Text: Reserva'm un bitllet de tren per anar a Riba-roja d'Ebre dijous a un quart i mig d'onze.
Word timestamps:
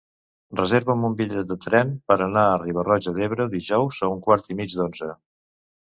Reserva'm 0.59 1.03
un 1.09 1.17
bitllet 1.19 1.51
de 1.51 1.57
tren 1.65 1.91
per 2.11 2.17
anar 2.27 2.45
a 2.53 2.57
Riba-roja 2.63 3.15
d'Ebre 3.19 3.47
dijous 3.55 4.01
a 4.09 4.11
un 4.15 4.25
quart 4.29 4.51
i 4.55 4.59
mig 4.63 4.79
d'onze. 4.81 5.13